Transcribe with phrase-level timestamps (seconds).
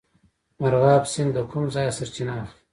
[0.61, 2.59] مرغاب سیند له کوم ځای سرچینه اخلي؟